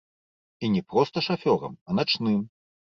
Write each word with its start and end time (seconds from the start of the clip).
І 0.59 0.65
не 0.77 0.81
проста 0.95 1.25
шафёрам, 1.29 1.79
а 1.87 2.03
начным. 2.03 2.45